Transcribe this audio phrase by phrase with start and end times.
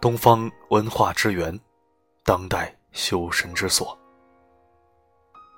[0.00, 1.58] 东方文化之源，
[2.22, 3.98] 当代修身之所。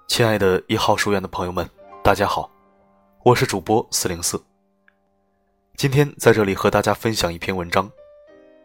[0.07, 1.69] 亲爱的一号书院的朋友们，
[2.03, 2.51] 大家好，
[3.25, 4.43] 我是主播四零四。
[5.77, 7.91] 今天在这里和大家分享一篇文章，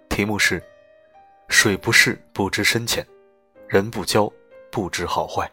[0.09, 0.63] 题目是
[1.49, 3.05] “水不试不知深浅，
[3.67, 4.31] 人不交
[4.71, 5.51] 不知好坏”。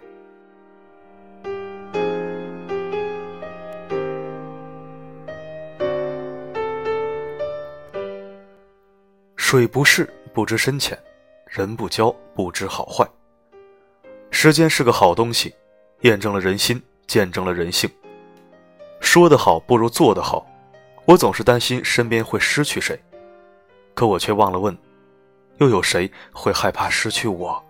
[9.50, 10.96] 水不试不知深浅，
[11.44, 13.04] 人不交不知好坏。
[14.30, 15.52] 时间是个好东西，
[16.02, 17.90] 验证了人心，见证了人性。
[19.00, 20.46] 说得好不如做得好，
[21.04, 22.96] 我总是担心身边会失去谁，
[23.92, 24.78] 可我却忘了问，
[25.58, 27.60] 又有谁会害怕失去我？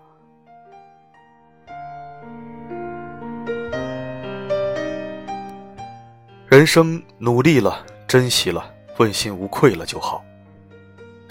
[6.46, 10.22] 人生努力了，珍惜了，问心无愧了就好。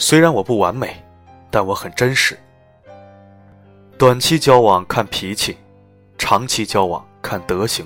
[0.01, 0.95] 虽然我不完美，
[1.51, 2.39] 但我很真实。
[3.97, 5.57] 短期交往看脾气，
[6.17, 7.85] 长期交往看德行。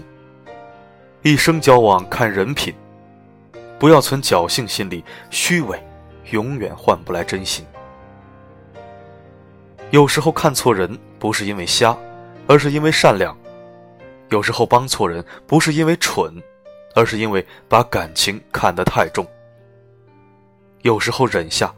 [1.23, 2.71] 一生交往看人品，
[3.79, 5.83] 不要存侥幸心理，虚伪
[6.29, 7.65] 永远换不来真心。
[9.89, 11.97] 有时候看错人不是因为瞎，
[12.45, 13.35] 而是因为善良；
[14.29, 16.31] 有时候帮错人不是因为蠢，
[16.93, 19.25] 而是因为把感情看得太重；
[20.83, 21.73] 有时候忍下。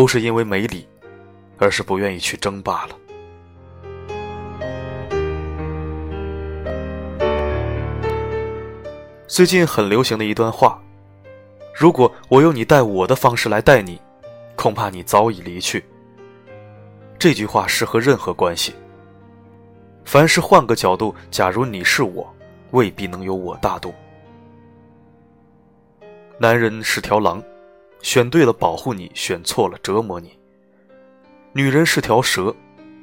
[0.00, 0.88] 不是因为没理，
[1.58, 2.96] 而是不愿意去争罢了。
[9.26, 10.82] 最近很流行的一段话
[11.76, 14.00] ：“如果我用你待我的方式来待你，
[14.56, 15.84] 恐怕你早已离去。”
[17.20, 18.74] 这句话适合任何关系。
[20.06, 22.26] 凡是换个角度，假如你是我，
[22.70, 23.92] 未必能有我大度。
[26.38, 27.44] 男人是条狼。
[28.02, 30.38] 选对了保护你，选错了折磨你。
[31.52, 32.54] 女人是条蛇，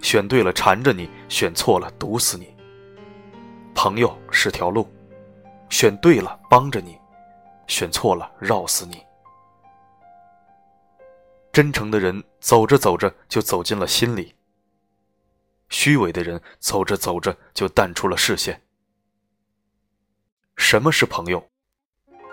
[0.01, 2.55] 选对了缠着你，选错了毒死你。
[3.75, 4.87] 朋友是条路，
[5.69, 6.97] 选对了帮着你，
[7.67, 9.03] 选错了绕死你。
[11.51, 14.33] 真诚的人走着走着就走进了心里，
[15.69, 18.61] 虚伪的人走着走着就淡出了视线。
[20.55, 21.47] 什么是朋友？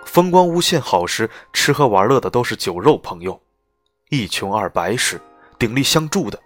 [0.05, 3.33] 风光无限好时，吃喝玩乐的都是酒肉朋友；
[4.11, 5.21] 一穷二白时，
[5.59, 6.41] 鼎力相助的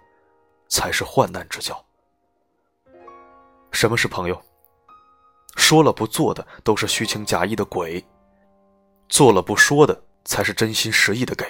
[0.67, 1.85] 才是患难之交。
[3.71, 4.41] 什么是朋友？
[5.55, 8.03] 说了不做的都是虚情假意的鬼，
[9.09, 11.45] 做了不说的才是真心实意的给。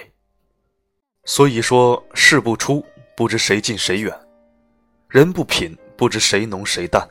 [1.26, 2.84] 所以说，事不出，
[3.16, 4.12] 不知谁近谁远；
[5.08, 7.08] 人不品，不知谁浓谁淡；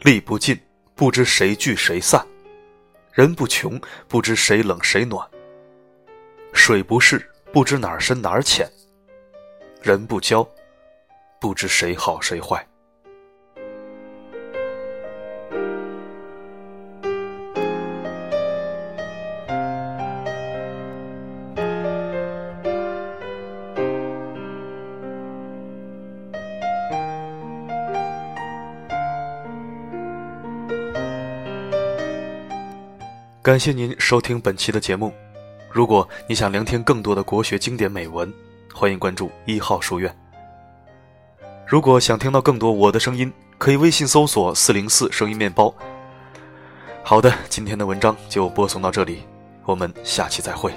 [0.00, 0.58] 力不尽，
[0.94, 2.26] 不知谁聚谁散。
[3.16, 5.26] 人不穷，不知谁冷谁暖；
[6.52, 8.66] 水不试，不知哪儿深哪儿浅；
[9.80, 10.46] 人不交，
[11.40, 12.62] 不知谁好谁坏。
[33.46, 35.12] 感谢您收听本期的节目。
[35.70, 38.34] 如果你想聆听更多的国学经典美文，
[38.74, 40.12] 欢迎关注一号书院。
[41.64, 45.72] 如果想听到更多我的声音，可以微信搜索“四零四声音面包”。
[47.06, 49.22] 好的，今天的文章就播送到这里，
[49.64, 50.72] 我们下期再会。